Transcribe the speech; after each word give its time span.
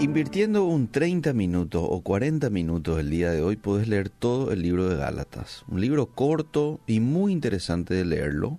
Invirtiendo 0.00 0.64
un 0.64 0.88
30 0.88 1.34
minutos 1.34 1.84
o 1.86 2.00
40 2.00 2.48
minutos 2.48 2.98
el 2.98 3.10
día 3.10 3.32
de 3.32 3.42
hoy, 3.42 3.56
puedes 3.56 3.86
leer 3.86 4.08
todo 4.08 4.50
el 4.50 4.62
libro 4.62 4.88
de 4.88 4.96
Gálatas. 4.96 5.62
Un 5.68 5.78
libro 5.78 6.06
corto 6.06 6.80
y 6.86 7.00
muy 7.00 7.32
interesante 7.32 7.92
de 7.92 8.06
leerlo. 8.06 8.58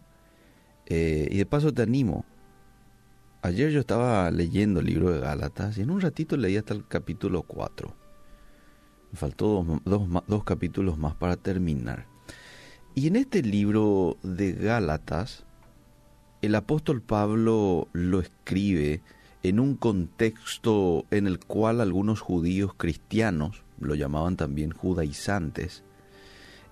Eh, 0.85 1.27
y 1.31 1.39
de 1.39 1.45
paso 1.47 1.73
te 1.73 1.81
animo. 1.81 2.25
Ayer 3.41 3.71
yo 3.71 3.79
estaba 3.79 4.29
leyendo 4.29 4.81
el 4.81 4.85
libro 4.85 5.09
de 5.09 5.19
Gálatas 5.19 5.79
y 5.79 5.81
en 5.81 5.89
un 5.89 5.99
ratito 5.99 6.37
leí 6.37 6.57
hasta 6.57 6.75
el 6.75 6.87
capítulo 6.87 7.41
4. 7.41 7.91
Me 9.11 9.17
faltó 9.17 9.65
dos, 9.83 10.23
dos 10.27 10.43
capítulos 10.43 10.99
más 10.99 11.15
para 11.15 11.37
terminar. 11.37 12.05
Y 12.93 13.07
en 13.07 13.15
este 13.15 13.41
libro 13.41 14.15
de 14.21 14.51
Gálatas, 14.51 15.43
el 16.43 16.53
apóstol 16.53 17.01
Pablo 17.01 17.87
lo 17.93 18.19
escribe 18.19 19.01
en 19.43 19.59
un 19.59 19.75
contexto 19.75 21.05
en 21.09 21.27
el 21.27 21.39
cual 21.39 21.81
algunos 21.81 22.19
judíos 22.19 22.73
cristianos, 22.77 23.63
lo 23.79 23.95
llamaban 23.95 24.37
también 24.37 24.71
judaizantes, 24.71 25.83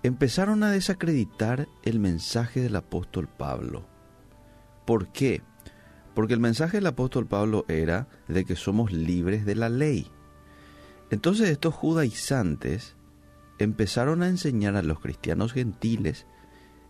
empezaron 0.04 0.64
a 0.64 0.72
desacreditar 0.72 1.68
el 1.84 2.00
mensaje 2.00 2.62
del 2.62 2.76
apóstol 2.76 3.28
Pablo. 3.28 3.86
¿Por 4.86 5.12
qué? 5.12 5.42
Porque 6.14 6.34
el 6.34 6.40
mensaje 6.40 6.78
del 6.78 6.88
apóstol 6.88 7.28
Pablo 7.28 7.66
era 7.68 8.08
de 8.28 8.46
que 8.46 8.56
somos 8.56 8.92
libres 8.92 9.46
de 9.46 9.56
la 9.56 9.70
ley. 9.70 10.08
Entonces 11.10 11.50
estos 11.50 11.74
judaizantes 11.74 12.96
empezaron 13.58 14.22
a 14.22 14.28
enseñar 14.28 14.76
a 14.76 14.84
los 14.84 15.00
cristianos 15.00 15.54
gentiles, 15.54 16.28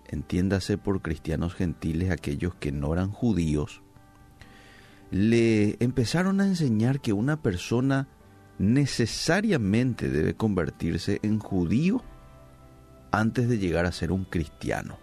entiéndase 0.07 0.77
por 0.77 1.01
cristianos 1.01 1.55
gentiles 1.55 2.11
aquellos 2.11 2.53
que 2.55 2.71
no 2.71 2.93
eran 2.93 3.11
judíos, 3.11 3.81
le 5.11 5.77
empezaron 5.79 6.41
a 6.41 6.45
enseñar 6.45 7.01
que 7.01 7.13
una 7.13 7.41
persona 7.41 8.07
necesariamente 8.57 10.09
debe 10.09 10.35
convertirse 10.35 11.19
en 11.23 11.39
judío 11.39 12.03
antes 13.11 13.49
de 13.49 13.57
llegar 13.57 13.85
a 13.85 13.91
ser 13.91 14.11
un 14.11 14.25
cristiano. 14.25 14.99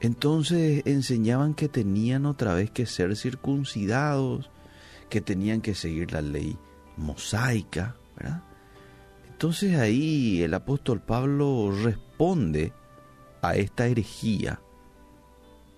Entonces 0.00 0.82
enseñaban 0.84 1.54
que 1.54 1.68
tenían 1.68 2.26
otra 2.26 2.54
vez 2.54 2.70
que 2.70 2.86
ser 2.86 3.16
circuncidados, 3.16 4.50
que 5.08 5.20
tenían 5.20 5.60
que 5.60 5.74
seguir 5.74 6.12
la 6.12 6.20
ley 6.20 6.58
mosaica, 6.96 7.96
¿verdad? 8.16 8.42
Entonces 9.30 9.78
ahí 9.78 10.42
el 10.42 10.54
apóstol 10.54 11.00
Pablo 11.00 11.70
responde 11.82 12.72
a 13.42 13.56
esta 13.56 13.86
herejía 13.86 14.60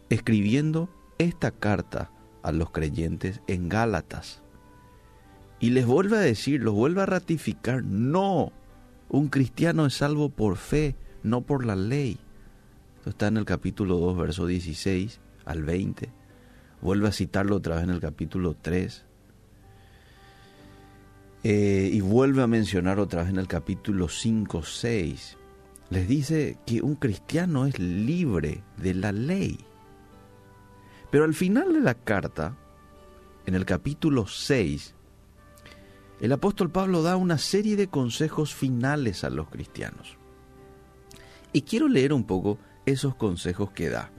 escribiendo 0.09 0.89
esta 1.19 1.51
carta 1.51 2.11
a 2.43 2.53
los 2.53 2.71
creyentes 2.71 3.41
en 3.47 3.69
Gálatas. 3.69 4.43
Y 5.59 5.71
les 5.71 5.87
vuelve 5.87 6.17
a 6.17 6.21
decir, 6.21 6.63
los 6.63 6.75
vuelve 6.75 7.03
a 7.03 7.07
ratificar, 7.07 7.83
no, 7.83 8.53
un 9.09 9.29
cristiano 9.29 9.87
es 9.87 9.95
salvo 9.95 10.29
por 10.29 10.57
fe, 10.57 10.97
no 11.23 11.43
por 11.43 11.65
la 11.65 11.77
ley. 11.77 12.19
Esto 12.99 13.11
está 13.11 13.29
en 13.29 13.37
el 13.37 13.45
capítulo 13.45 13.99
2, 13.99 14.17
verso 14.17 14.47
16 14.47 15.21
al 15.45 15.63
20. 15.63 16.11
Vuelve 16.83 17.09
a 17.09 17.13
citarlo 17.13 17.57
otra 17.57 17.77
vez 17.77 17.85
en 17.85 17.91
el 17.91 18.01
capítulo 18.01 18.57
3. 18.61 19.05
Eh, 21.45 21.91
y 21.93 22.01
vuelve 22.01 22.43
a 22.43 22.47
mencionar 22.47 22.99
otra 22.99 23.23
vez 23.23 23.31
en 23.31 23.39
el 23.39 23.47
capítulo 23.47 24.09
5, 24.09 24.63
6. 24.63 25.37
Les 25.91 26.09
dice 26.09 26.59
que 26.67 26.83
un 26.83 26.97
cristiano 26.97 27.67
es 27.67 27.79
libre 27.79 28.63
de 28.77 28.95
la 28.95 29.13
ley. 29.13 29.59
Pero 31.11 31.25
al 31.25 31.35
final 31.35 31.73
de 31.73 31.81
la 31.81 31.95
carta, 31.95 32.57
en 33.47 33.55
el 33.55 33.65
capítulo 33.65 34.27
6, 34.27 34.95
el 36.21 36.33
apóstol 36.33 36.71
Pablo 36.71 37.03
da 37.03 37.17
una 37.17 37.39
serie 37.39 37.77
de 37.77 37.89
consejos 37.89 38.55
finales 38.55 39.23
a 39.23 39.31
los 39.31 39.49
cristianos. 39.49 40.17
Y 41.53 41.63
quiero 41.63 41.89
leer 41.89 42.13
un 42.13 42.25
poco 42.25 42.59
esos 42.87 43.15
consejos 43.15 43.71
que 43.71 43.91
da. 43.91 44.11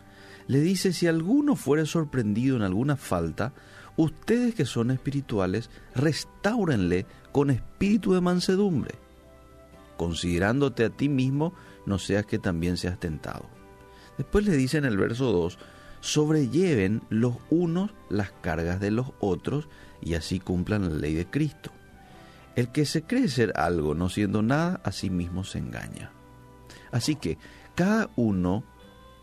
Le 0.48 0.60
dice, 0.60 0.94
si 0.94 1.08
alguno 1.08 1.56
fuere 1.56 1.86
sorprendido 1.86 2.56
en 2.56 2.62
alguna 2.62 2.96
falta, 2.96 3.54
ustedes 3.98 4.56
que 4.56 4.66
son 4.66 4.92
espirituales, 4.92 5.70
restáurenle 5.96 7.06
con 7.32 7.50
espíritu 7.50 8.14
de 8.14 8.22
mansedumbre, 8.22 8.96
considerándote 9.98 10.86
a 10.86 10.90
ti 10.90 11.10
mismo, 11.10 11.54
no 11.86 12.00
seas 12.00 12.26
que 12.26 12.40
también 12.40 12.78
seas 12.78 13.00
tentado. 13.00 13.46
Después 14.18 14.46
le 14.46 14.56
dice 14.56 14.78
en 14.78 14.86
el 14.86 14.98
verso 14.98 15.32
2, 15.32 15.58
sobrelleven 16.08 17.02
los 17.10 17.36
unos 17.50 17.92
las 18.08 18.32
cargas 18.32 18.80
de 18.80 18.92
los 18.92 19.12
otros 19.20 19.68
y 20.02 20.14
así 20.14 20.40
cumplan 20.40 20.90
la 20.90 20.96
ley 20.96 21.16
de 21.16 21.30
Cristo. 21.30 21.70
El 22.56 22.72
que 22.72 22.86
se 22.86 23.04
cree 23.04 23.28
ser 23.28 23.52
algo 23.58 23.94
no 23.94 24.08
siendo 24.08 24.42
nada, 24.42 24.80
a 24.86 24.94
sí 24.94 25.10
mismo 25.10 25.44
se 25.44 25.58
engaña. 25.58 26.14
Así 26.94 27.18
que 27.18 27.38
cada 27.76 28.10
uno 28.16 28.64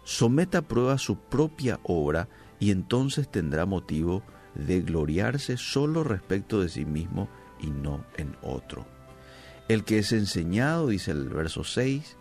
someta 0.03 0.59
a 0.59 0.63
prueba 0.63 0.99
su 0.99 1.17
propia 1.17 1.81
obra 1.85 2.29
y 2.61 2.71
entonces 2.71 3.31
tendrá 3.31 3.65
motivo 3.65 4.23
de 4.55 4.83
gloriarse 4.83 5.57
solo 5.57 6.05
respecto 6.05 6.61
de 6.61 6.69
sí 6.69 6.85
mismo 6.85 7.31
y 7.63 7.69
no 7.71 8.05
en 8.19 8.37
otro. 8.43 8.87
El 9.69 9.85
que 9.85 10.01
es 10.01 10.13
enseñado, 10.13 10.89
dice 10.89 11.13
el 11.13 11.31
verso 11.31 11.65
6, 11.65 12.19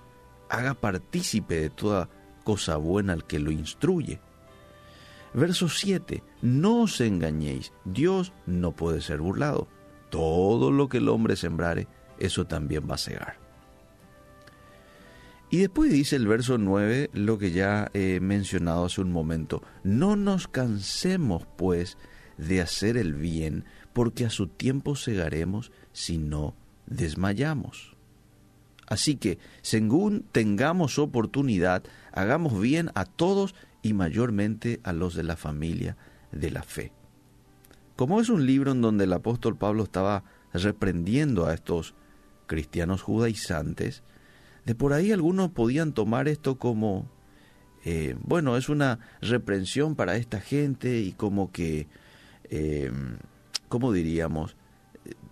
haga 0.49 0.73
partícipe 0.73 1.59
de 1.59 1.69
toda 1.69 2.07
cosa 2.45 2.77
buena 2.77 3.11
al 3.11 3.27
que 3.27 3.39
lo 3.39 3.51
instruye. 3.51 4.21
Verso 5.33 5.67
7, 5.67 6.23
no 6.41 6.83
os 6.83 7.01
engañéis, 7.01 7.73
Dios 7.85 8.33
no 8.45 8.71
puede 8.75 9.01
ser 9.01 9.19
burlado. 9.19 9.67
Todo 10.09 10.69
lo 10.69 10.89
que 10.89 10.97
el 10.97 11.09
hombre 11.09 11.35
sembrare, 11.35 11.87
eso 12.19 12.45
también 12.45 12.87
va 12.89 12.95
a 12.95 12.99
cegar. 12.99 13.43
Y 15.49 15.57
después 15.57 15.91
dice 15.91 16.15
el 16.15 16.27
verso 16.27 16.57
9 16.57 17.11
lo 17.13 17.37
que 17.37 17.51
ya 17.51 17.89
he 17.93 18.19
mencionado 18.19 18.85
hace 18.85 19.01
un 19.01 19.11
momento. 19.11 19.61
No 19.83 20.15
nos 20.15 20.47
cansemos, 20.47 21.47
pues, 21.57 21.97
de 22.37 22.61
hacer 22.61 22.97
el 22.97 23.13
bien, 23.13 23.65
porque 23.93 24.25
a 24.25 24.31
su 24.31 24.47
tiempo 24.47 24.95
cegaremos 24.95 25.71
si 25.91 26.17
no 26.17 26.55
desmayamos. 26.87 27.95
Así 28.87 29.15
que, 29.15 29.37
según 29.61 30.25
tengamos 30.31 30.99
oportunidad, 30.99 31.83
hagamos 32.11 32.59
bien 32.59 32.91
a 32.95 33.05
todos 33.05 33.55
y 33.83 33.93
mayormente 33.93 34.79
a 34.83 34.93
los 34.93 35.13
de 35.13 35.23
la 35.23 35.35
familia 35.35 35.97
de 36.31 36.49
la 36.49 36.63
fe. 36.63 36.91
Como 37.95 38.19
es 38.19 38.29
un 38.29 38.47
libro 38.47 38.71
en 38.71 38.81
donde 38.81 39.03
el 39.03 39.13
apóstol 39.13 39.55
Pablo 39.55 39.83
estaba 39.83 40.23
reprendiendo 40.51 41.45
a 41.45 41.53
estos 41.53 41.93
cristianos 42.47 43.03
judaizantes, 43.03 44.01
de 44.65 44.73
por 44.73 44.93
ahí 44.93 45.11
algunos 45.11 45.51
podían 45.51 45.93
tomar 45.93 46.27
esto 46.27 46.57
como, 46.57 47.09
eh, 47.83 48.15
bueno, 48.21 48.57
es 48.57 48.69
una 48.69 48.99
reprensión 49.21 49.95
para 49.95 50.15
esta 50.15 50.39
gente 50.39 50.99
y 51.01 51.11
como 51.11 51.51
que, 51.51 51.87
eh, 52.45 52.91
¿cómo 53.67 53.91
diríamos? 53.91 54.55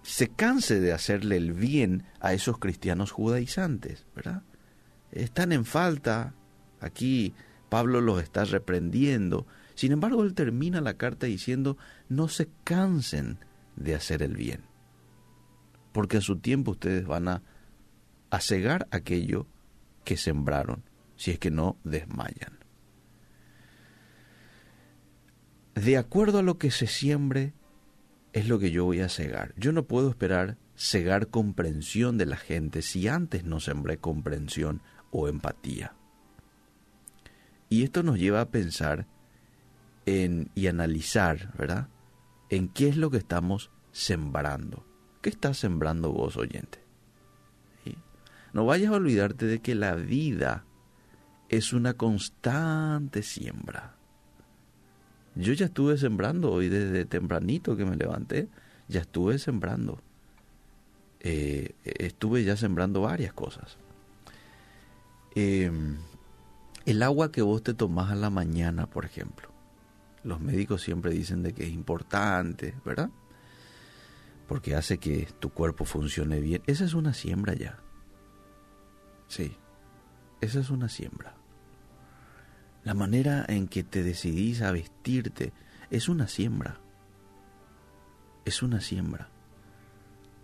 Se 0.04 0.28
canse 0.28 0.80
de 0.80 0.92
hacerle 0.92 1.38
el 1.38 1.54
bien 1.54 2.04
a 2.20 2.34
esos 2.34 2.58
cristianos 2.58 3.12
judaizantes, 3.12 4.06
¿verdad? 4.16 4.44
Están 5.12 5.52
en 5.54 5.66
falta, 5.66 6.34
aquí 6.82 7.34
Pablo 7.72 8.02
los 8.02 8.22
está 8.22 8.44
reprendiendo. 8.44 9.48
Sin 9.76 9.94
embargo, 9.94 10.24
él 10.24 10.34
termina 10.34 10.82
la 10.82 10.98
carta 10.98 11.26
diciendo, 11.26 11.78
no 12.10 12.28
se 12.28 12.50
cansen 12.66 13.38
de 13.78 13.96
hacer 13.96 14.22
el 14.24 14.36
bien, 14.36 14.66
porque 15.94 16.18
a 16.18 16.22
su 16.22 16.40
tiempo 16.40 16.72
ustedes 16.72 17.08
van 17.08 17.30
a, 17.30 17.44
a 18.30 18.42
cegar 18.42 18.90
aquello 18.92 19.48
que 20.04 20.18
sembraron, 20.18 20.84
si 21.16 21.32
es 21.32 21.40
que 21.40 21.50
no 21.50 21.78
desmayan. 21.86 22.60
De 25.74 25.96
acuerdo 25.96 26.40
a 26.40 26.44
lo 26.44 26.58
que 26.58 26.72
se 26.72 26.88
siembre, 26.88 27.54
es 28.34 28.50
lo 28.50 28.60
que 28.60 28.72
yo 28.72 28.84
voy 28.84 29.00
a 29.00 29.08
cegar. 29.08 29.54
Yo 29.56 29.72
no 29.72 29.88
puedo 29.88 30.10
esperar 30.10 30.58
cegar 30.76 31.30
comprensión 31.30 32.18
de 32.18 32.26
la 32.26 32.36
gente 32.36 32.82
si 32.82 33.08
antes 33.08 33.46
no 33.46 33.62
sembré 33.62 33.98
comprensión 33.98 34.82
o 35.10 35.30
empatía. 35.30 35.96
Y 37.72 37.84
esto 37.84 38.04
nos 38.04 38.20
lleva 38.20 38.42
a 38.42 38.50
pensar 38.50 39.08
en, 40.06 40.52
y 40.56 40.68
analizar, 40.68 41.54
¿verdad? 41.58 41.88
En 42.50 42.68
qué 42.68 42.90
es 42.90 42.98
lo 42.98 43.10
que 43.10 43.18
estamos 43.18 43.72
sembrando. 43.94 44.86
¿Qué 45.22 45.30
estás 45.30 45.58
sembrando 45.60 46.12
vos, 46.12 46.36
oyente? 46.36 46.80
No 48.52 48.66
vayas 48.66 48.92
a 48.92 48.96
olvidarte 48.96 49.46
de 49.46 49.62
que 49.62 49.74
la 49.74 49.96
vida 49.96 50.66
es 51.48 51.72
una 51.72 51.94
constante 51.94 53.24
siembra. 53.24 53.96
Yo 55.36 55.54
ya 55.54 55.68
estuve 55.68 55.98
sembrando 55.98 56.52
hoy 56.52 56.68
desde 56.68 57.06
tempranito 57.06 57.78
que 57.78 57.86
me 57.86 57.96
levanté, 57.96 58.50
ya 58.90 59.00
estuve 59.00 59.40
sembrando. 59.40 60.02
Eh, 61.22 61.74
estuve 61.86 62.44
ya 62.44 62.58
sembrando 62.58 63.00
varias 63.00 63.32
cosas. 63.32 63.78
Eh, 65.36 65.72
el 66.86 67.04
agua 67.04 67.32
que 67.32 67.42
vos 67.42 67.64
te 67.64 67.74
tomás 67.74 68.12
a 68.12 68.16
la 68.16 68.30
mañana, 68.30 68.88
por 68.88 69.06
ejemplo. 69.06 69.50
Los 70.24 70.40
médicos 70.40 70.82
siempre 70.82 71.12
dicen 71.12 71.44
de 71.44 71.54
que 71.54 71.64
es 71.64 71.72
importante, 71.72 72.76
¿verdad? 72.86 73.10
porque 74.52 74.76
hace 74.76 74.98
que 74.98 75.30
tu 75.40 75.52
cuerpo 75.52 75.86
funcione 75.86 76.42
bien. 76.42 76.62
Esa 76.68 76.84
es 76.84 76.94
una 76.94 77.14
siembra 77.14 77.54
ya. 77.54 77.80
Sí, 79.30 79.56
esa 80.42 80.60
es 80.60 80.70
una 80.70 80.90
siembra. 80.90 81.36
La 82.84 82.94
manera 82.94 83.46
en 83.48 83.70
que 83.70 83.86
te 83.86 84.04
decidís 84.04 84.62
a 84.62 84.74
vestirte 84.74 85.54
es 85.90 86.10
una 86.10 86.28
siembra. 86.28 86.82
Es 88.44 88.62
una 88.62 88.82
siembra. 88.82 89.30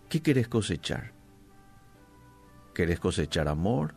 ¿Qué 0.08 0.22
querés 0.22 0.48
cosechar? 0.48 1.12
¿Querés 2.72 3.00
cosechar 3.00 3.46
amor, 3.46 3.94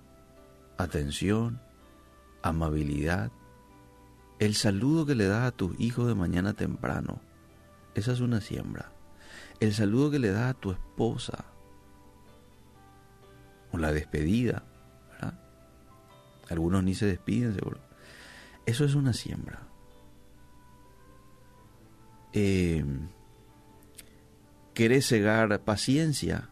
atención, 0.77 1.61
amabilidad? 2.41 3.31
El 4.39 4.55
saludo 4.55 5.05
que 5.05 5.15
le 5.15 5.27
das 5.27 5.47
a 5.47 5.51
tus 5.51 5.79
hijos 5.79 6.07
de 6.07 6.15
mañana 6.15 6.53
temprano. 6.53 7.21
Esa 7.93 8.13
es 8.13 8.21
una 8.21 8.41
siembra. 8.41 8.91
El 9.59 9.73
saludo 9.73 10.09
que 10.09 10.19
le 10.19 10.31
das 10.31 10.51
a 10.51 10.59
tu 10.59 10.71
esposa. 10.71 11.45
O 13.71 13.77
la 13.77 13.91
despedida. 13.91 14.63
¿verdad? 15.11 15.39
Algunos 16.49 16.83
ni 16.83 16.95
se 16.95 17.05
despiden, 17.05 17.53
seguro. 17.53 17.79
Eso 18.65 18.85
es 18.85 18.95
una 18.95 19.13
siembra. 19.13 19.61
Eh, 22.33 22.83
¿Querés 24.73 25.07
cegar 25.07 25.59
paciencia, 25.61 26.49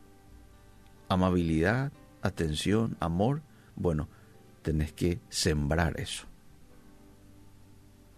amabilidad, 1.07 1.91
atención, 2.21 2.97
amor? 2.99 3.41
Bueno, 3.75 4.09
tenés 4.69 4.93
que 4.93 5.19
sembrar 5.29 5.99
eso. 5.99 6.27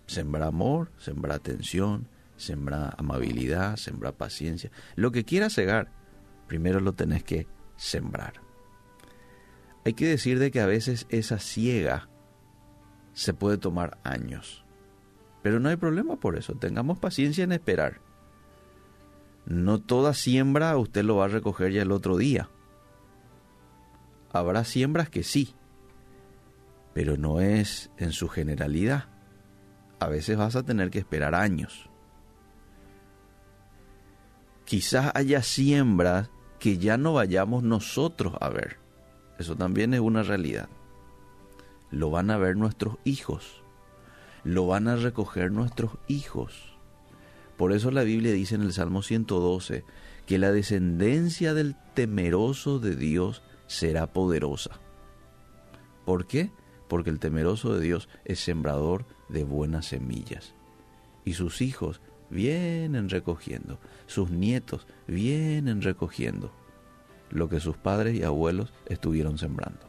Sembrar 0.05 0.43
amor, 0.43 0.91
sembrar 0.97 1.37
atención, 1.37 2.09
sembrar 2.35 2.93
amabilidad, 2.97 3.77
sembrar 3.77 4.15
paciencia. 4.15 4.69
Lo 4.97 5.13
que 5.13 5.23
quieras 5.23 5.53
cegar, 5.53 5.93
primero 6.47 6.81
lo 6.81 6.91
tenés 6.91 7.23
que 7.23 7.47
sembrar. 7.77 8.33
Hay 9.85 9.93
que 9.93 10.05
decir 10.05 10.39
de 10.39 10.51
que 10.51 10.59
a 10.59 10.65
veces 10.65 11.07
esa 11.07 11.39
ciega 11.39 12.09
se 13.13 13.33
puede 13.33 13.57
tomar 13.57 13.97
años. 14.03 14.65
Pero 15.43 15.61
no 15.61 15.69
hay 15.69 15.77
problema 15.77 16.17
por 16.17 16.37
eso, 16.37 16.55
tengamos 16.55 16.99
paciencia 16.99 17.45
en 17.45 17.53
esperar. 17.53 18.01
No 19.45 19.79
toda 19.79 20.13
siembra 20.13 20.75
usted 20.75 21.05
lo 21.05 21.15
va 21.15 21.25
a 21.25 21.29
recoger 21.29 21.71
ya 21.71 21.83
el 21.83 21.93
otro 21.93 22.17
día. 22.17 22.49
Habrá 24.33 24.65
siembras 24.65 25.09
que 25.09 25.23
sí, 25.23 25.55
pero 26.93 27.17
no 27.17 27.41
es 27.41 27.91
en 27.97 28.11
su 28.11 28.27
generalidad. 28.27 29.05
A 29.99 30.07
veces 30.07 30.37
vas 30.37 30.55
a 30.55 30.63
tener 30.63 30.89
que 30.89 30.99
esperar 30.99 31.35
años. 31.35 31.89
Quizás 34.65 35.11
haya 35.15 35.43
siembras 35.43 36.29
que 36.59 36.77
ya 36.77 36.97
no 36.97 37.13
vayamos 37.13 37.63
nosotros 37.63 38.33
a 38.39 38.49
ver. 38.49 38.77
Eso 39.37 39.55
también 39.55 39.93
es 39.93 39.99
una 39.99 40.23
realidad 40.23 40.69
lo 41.91 42.09
van 42.09 42.31
a 42.31 42.37
ver 42.37 42.55
nuestros 42.55 42.95
hijos, 43.03 43.61
lo 44.43 44.65
van 44.65 44.87
a 44.87 44.95
recoger 44.95 45.51
nuestros 45.51 45.91
hijos. 46.07 46.73
Por 47.57 47.73
eso 47.73 47.91
la 47.91 48.03
Biblia 48.03 48.31
dice 48.31 48.55
en 48.55 48.61
el 48.61 48.73
Salmo 48.73 49.03
112 49.03 49.83
que 50.25 50.39
la 50.39 50.51
descendencia 50.51 51.53
del 51.53 51.75
temeroso 51.93 52.79
de 52.79 52.95
Dios 52.95 53.43
será 53.67 54.07
poderosa. 54.07 54.79
¿Por 56.05 56.25
qué? 56.25 56.49
Porque 56.91 57.09
el 57.09 57.19
temeroso 57.19 57.73
de 57.73 57.79
Dios 57.79 58.09
es 58.25 58.41
sembrador 58.41 59.05
de 59.29 59.45
buenas 59.45 59.85
semillas. 59.85 60.55
Y 61.23 61.35
sus 61.35 61.61
hijos 61.61 62.01
vienen 62.29 63.07
recogiendo, 63.07 63.79
sus 64.07 64.29
nietos 64.29 64.87
vienen 65.07 65.81
recogiendo 65.81 66.51
lo 67.29 67.47
que 67.47 67.61
sus 67.61 67.77
padres 67.77 68.19
y 68.19 68.23
abuelos 68.23 68.73
estuvieron 68.87 69.37
sembrando. 69.37 69.79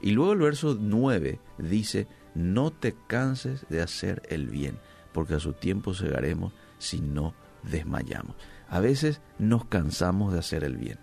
Y 0.00 0.12
luego 0.12 0.32
el 0.32 0.38
verso 0.38 0.74
9 0.80 1.38
dice, 1.58 2.06
no 2.34 2.70
te 2.70 2.96
canses 3.06 3.66
de 3.68 3.82
hacer 3.82 4.22
el 4.30 4.48
bien, 4.48 4.78
porque 5.12 5.34
a 5.34 5.38
su 5.38 5.52
tiempo 5.52 5.92
segaremos 5.92 6.54
si 6.78 7.02
no 7.02 7.34
desmayamos. 7.62 8.36
A 8.70 8.80
veces 8.80 9.20
nos 9.38 9.66
cansamos 9.66 10.32
de 10.32 10.38
hacer 10.38 10.64
el 10.64 10.78
bien. 10.78 10.98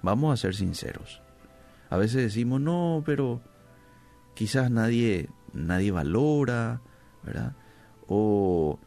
Vamos 0.00 0.32
a 0.32 0.40
ser 0.40 0.54
sinceros. 0.54 1.20
A 1.90 1.98
veces 1.98 2.22
decimos, 2.22 2.62
no, 2.62 3.02
pero 3.04 3.42
quizás 4.34 4.70
nadie, 4.70 5.28
nadie 5.52 5.90
valora, 5.90 6.80
¿verdad? 7.22 7.54
O 8.06 8.78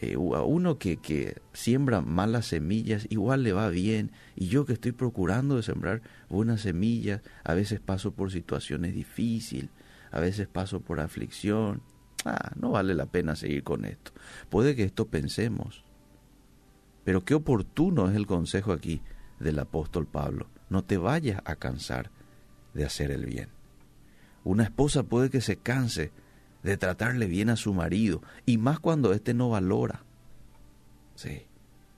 eh, 0.00 0.14
a 0.14 0.42
uno 0.42 0.78
que, 0.78 0.98
que 0.98 1.40
siembra 1.52 2.00
malas 2.00 2.46
semillas, 2.46 3.06
igual 3.10 3.42
le 3.42 3.52
va 3.52 3.68
bien. 3.68 4.12
Y 4.36 4.48
yo 4.48 4.64
que 4.64 4.74
estoy 4.74 4.92
procurando 4.92 5.56
de 5.56 5.62
sembrar 5.62 6.02
buenas 6.28 6.60
semillas, 6.62 7.22
a 7.44 7.54
veces 7.54 7.80
paso 7.80 8.12
por 8.12 8.30
situaciones 8.30 8.94
difíciles, 8.94 9.70
a 10.10 10.20
veces 10.20 10.46
paso 10.46 10.80
por 10.80 11.00
aflicción. 11.00 11.82
Ah, 12.24 12.52
no 12.56 12.70
vale 12.70 12.94
la 12.94 13.06
pena 13.06 13.36
seguir 13.36 13.62
con 13.64 13.84
esto. 13.84 14.12
Puede 14.50 14.76
que 14.76 14.84
esto 14.84 15.08
pensemos. 15.08 15.84
Pero 17.04 17.24
qué 17.24 17.34
oportuno 17.34 18.08
es 18.08 18.16
el 18.16 18.26
consejo 18.26 18.72
aquí 18.72 19.00
del 19.40 19.58
apóstol 19.58 20.06
Pablo. 20.06 20.48
No 20.68 20.84
te 20.84 20.96
vayas 20.96 21.40
a 21.44 21.56
cansar 21.56 22.10
de 22.74 22.84
hacer 22.84 23.10
el 23.10 23.24
bien. 23.24 23.57
Una 24.48 24.62
esposa 24.62 25.02
puede 25.02 25.28
que 25.28 25.42
se 25.42 25.56
canse 25.56 26.10
de 26.62 26.78
tratarle 26.78 27.26
bien 27.26 27.50
a 27.50 27.56
su 27.56 27.74
marido, 27.74 28.22
y 28.46 28.56
más 28.56 28.80
cuando 28.80 29.12
éste 29.12 29.34
no 29.34 29.50
valora. 29.50 30.04
Sí, 31.16 31.42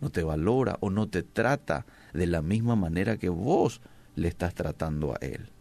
no 0.01 0.11
te 0.11 0.25
valora 0.25 0.77
o 0.81 0.91
no 0.91 1.09
te 1.09 1.23
trata 1.23 1.87
de 2.13 2.27
la 2.27 2.43
misma 2.43 2.75
manera 2.75 3.19
que 3.19 3.29
vos 3.29 3.81
le 4.17 4.27
estás 4.27 4.53
tratando 4.53 5.13
a 5.13 5.19
él. 5.25 5.53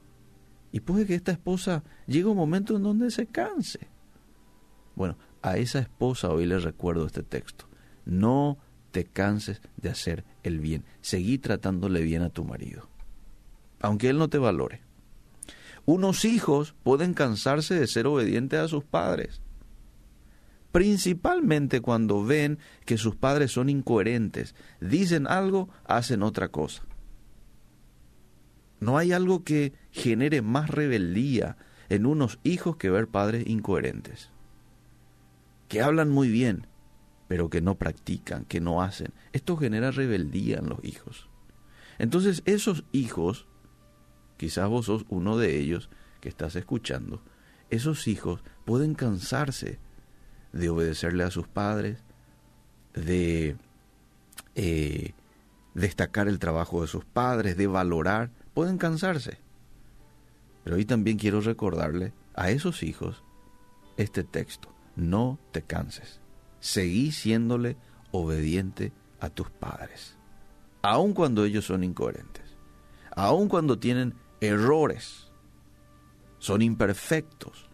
Y 0.72 0.80
puede 0.80 1.06
que 1.06 1.14
esta 1.14 1.32
esposa 1.32 1.84
llegue 2.08 2.26
un 2.26 2.38
momento 2.38 2.76
en 2.76 2.82
donde 2.82 3.12
se 3.12 3.28
canse. 3.28 3.88
Bueno, 4.96 5.16
a 5.44 5.58
esa 5.58 5.78
esposa 5.78 6.30
hoy 6.30 6.48
le 6.48 6.58
recuerdo 6.58 7.06
este 7.06 7.22
texto. 7.22 7.66
No 8.04 8.58
te 8.90 9.06
canses 9.06 9.62
de 9.78 9.90
hacer 9.90 10.26
el 10.42 10.60
bien. 10.60 10.86
Seguí 11.02 11.38
tratándole 11.38 12.02
bien 12.02 12.24
a 12.24 12.32
tu 12.32 12.46
marido. 12.46 12.90
Aunque 13.80 14.10
él 14.10 14.18
no 14.18 14.28
te 14.28 14.40
valore. 14.40 14.89
Unos 15.92 16.24
hijos 16.24 16.76
pueden 16.84 17.16
cansarse 17.16 17.74
de 17.74 17.88
ser 17.88 18.06
obedientes 18.06 18.60
a 18.60 18.68
sus 18.68 18.84
padres, 18.84 19.42
principalmente 20.72 21.82
cuando 21.82 22.24
ven 22.24 22.60
que 22.86 23.00
sus 23.00 23.16
padres 23.16 23.54
son 23.54 23.70
incoherentes, 23.70 24.54
dicen 24.80 25.26
algo, 25.26 25.68
hacen 25.86 26.22
otra 26.22 26.50
cosa. 26.50 26.84
No 28.80 29.00
hay 29.00 29.14
algo 29.14 29.44
que 29.44 29.74
genere 29.90 30.44
más 30.44 30.70
rebeldía 30.70 31.58
en 31.90 32.06
unos 32.06 32.38
hijos 32.44 32.78
que 32.78 32.92
ver 32.92 33.08
padres 33.08 33.48
incoherentes, 33.48 34.30
que 35.70 35.82
hablan 35.82 36.12
muy 36.12 36.30
bien, 36.30 36.68
pero 37.28 37.50
que 37.50 37.62
no 37.62 37.80
practican, 37.80 38.46
que 38.46 38.62
no 38.62 38.84
hacen. 38.84 39.12
Esto 39.34 39.58
genera 39.58 39.90
rebeldía 39.90 40.60
en 40.60 40.70
los 40.70 40.84
hijos. 40.84 41.30
Entonces 41.98 42.44
esos 42.46 42.84
hijos 42.92 43.48
quizás 44.40 44.70
vos 44.70 44.86
sos 44.86 45.06
uno 45.10 45.38
de 45.38 45.60
ellos 45.60 45.90
que 46.22 46.30
estás 46.30 46.56
escuchando, 46.56 47.22
esos 47.70 48.08
hijos 48.08 48.42
pueden 48.64 48.96
cansarse 48.96 49.80
de 50.54 50.70
obedecerle 50.70 51.26
a 51.26 51.30
sus 51.30 51.46
padres, 51.46 52.06
de 52.94 53.58
eh, 54.56 55.12
destacar 55.74 56.30
el 56.30 56.40
trabajo 56.40 56.82
de 56.82 56.88
sus 56.88 57.04
padres, 57.04 57.58
de 57.58 57.68
valorar, 57.68 58.32
pueden 58.54 58.78
cansarse. 58.78 59.40
Pero 60.64 60.78
hoy 60.78 60.86
también 60.86 61.18
quiero 61.18 61.42
recordarle 61.42 62.14
a 62.34 62.50
esos 62.50 62.82
hijos 62.82 63.26
este 63.98 64.24
texto, 64.24 64.74
no 64.96 65.38
te 65.52 65.64
canses, 65.64 66.22
seguí 66.62 67.12
siéndole 67.12 67.76
obediente 68.12 68.94
a 69.20 69.30
tus 69.30 69.50
padres, 69.50 70.16
aun 70.82 71.14
cuando 71.14 71.44
ellos 71.44 71.66
son 71.66 71.84
incoherentes, 71.84 72.56
aun 73.12 73.50
cuando 73.50 73.78
tienen 73.78 74.16
errores, 74.42 75.32
son 76.40 76.62
imperfectos, 76.62 77.70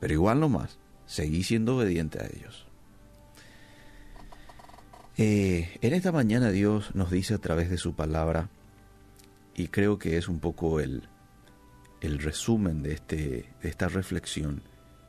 pero 0.00 0.14
igual 0.14 0.40
nomás, 0.40 0.78
seguí 1.06 1.42
siendo 1.42 1.76
obediente 1.76 2.20
a 2.20 2.26
ellos. 2.26 2.66
Eh, 5.16 5.78
en 5.80 5.94
esta 5.94 6.10
mañana 6.10 6.50
Dios 6.50 6.94
nos 6.94 7.10
dice 7.10 7.34
a 7.34 7.38
través 7.38 7.70
de 7.70 7.78
su 7.78 7.94
palabra, 7.94 8.48
y 9.54 9.68
creo 9.68 9.98
que 9.98 10.16
es 10.16 10.28
un 10.28 10.40
poco 10.40 10.80
el, 10.80 11.08
el 12.00 12.18
resumen 12.18 12.82
de, 12.82 12.92
este, 12.92 13.54
de 13.62 13.68
esta 13.68 13.88
reflexión, 13.88 14.62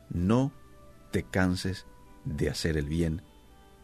no 0.10 0.52
te 1.12 1.24
canses 1.24 1.86
de 2.24 2.50
hacer 2.50 2.78
el 2.78 2.88
bien, 2.88 3.22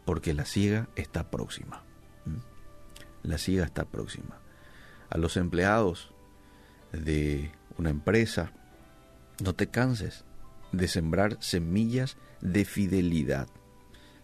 porque 0.04 0.34
la 0.34 0.44
ciega 0.44 0.88
está 0.96 1.30
próxima. 1.30 1.82
¿Mm? 2.24 3.28
La 3.28 3.38
ciega 3.38 3.64
está 3.64 3.84
próxima. 3.84 4.38
A 5.10 5.18
los 5.18 5.36
empleados 5.36 6.11
de 6.92 7.52
una 7.78 7.90
empresa, 7.90 8.52
no 9.42 9.54
te 9.54 9.68
canses 9.68 10.24
de 10.72 10.88
sembrar 10.88 11.36
semillas 11.40 12.16
de 12.40 12.64
fidelidad, 12.64 13.48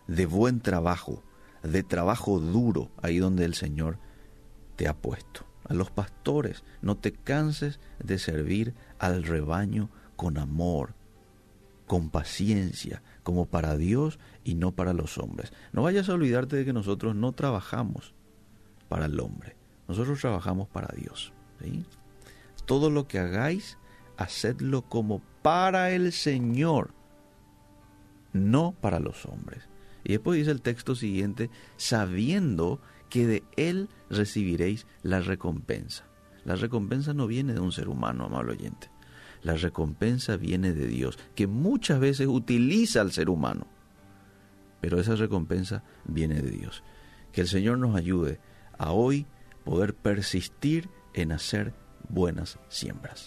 de 0.06 0.26
buen 0.26 0.60
trabajo, 0.60 1.22
de 1.62 1.82
trabajo 1.82 2.38
duro 2.38 2.90
ahí 3.02 3.18
donde 3.18 3.44
el 3.44 3.54
Señor 3.54 3.98
te 4.76 4.88
ha 4.88 4.96
puesto. 4.96 5.46
A 5.64 5.74
los 5.74 5.90
pastores, 5.90 6.64
no 6.80 6.96
te 6.96 7.12
canses 7.12 7.78
de 8.02 8.18
servir 8.18 8.74
al 8.98 9.22
rebaño 9.22 9.90
con 10.16 10.38
amor, 10.38 10.94
con 11.86 12.10
paciencia, 12.10 13.02
como 13.22 13.46
para 13.46 13.76
Dios 13.76 14.18
y 14.44 14.54
no 14.54 14.72
para 14.72 14.94
los 14.94 15.18
hombres. 15.18 15.52
No 15.72 15.82
vayas 15.82 16.08
a 16.08 16.14
olvidarte 16.14 16.56
de 16.56 16.64
que 16.64 16.72
nosotros 16.72 17.14
no 17.14 17.32
trabajamos 17.32 18.14
para 18.88 19.06
el 19.06 19.20
hombre, 19.20 19.56
nosotros 19.88 20.20
trabajamos 20.20 20.68
para 20.68 20.94
Dios. 20.96 21.32
Todo 22.68 22.90
lo 22.90 23.08
que 23.08 23.18
hagáis, 23.18 23.78
hacedlo 24.18 24.82
como 24.82 25.22
para 25.40 25.90
el 25.92 26.12
Señor, 26.12 26.90
no 28.34 28.74
para 28.78 29.00
los 29.00 29.24
hombres. 29.24 29.70
Y 30.04 30.12
después 30.12 30.38
dice 30.38 30.50
el 30.50 30.60
texto 30.60 30.94
siguiente, 30.94 31.48
sabiendo 31.78 32.78
que 33.08 33.26
de 33.26 33.42
Él 33.56 33.88
recibiréis 34.10 34.86
la 35.02 35.20
recompensa. 35.20 36.04
La 36.44 36.56
recompensa 36.56 37.14
no 37.14 37.26
viene 37.26 37.54
de 37.54 37.60
un 37.60 37.72
ser 37.72 37.88
humano, 37.88 38.26
amable 38.26 38.52
oyente. 38.52 38.90
La 39.42 39.54
recompensa 39.54 40.36
viene 40.36 40.74
de 40.74 40.88
Dios, 40.88 41.18
que 41.34 41.46
muchas 41.46 42.00
veces 42.00 42.26
utiliza 42.26 43.00
al 43.00 43.12
ser 43.12 43.30
humano. 43.30 43.66
Pero 44.82 45.00
esa 45.00 45.16
recompensa 45.16 45.84
viene 46.04 46.42
de 46.42 46.50
Dios. 46.50 46.84
Que 47.32 47.40
el 47.40 47.48
Señor 47.48 47.78
nos 47.78 47.96
ayude 47.96 48.40
a 48.76 48.92
hoy 48.92 49.24
poder 49.64 49.94
persistir 49.94 50.90
en 51.14 51.32
hacer 51.32 51.72
buenas 52.08 52.58
siembras. 52.68 53.26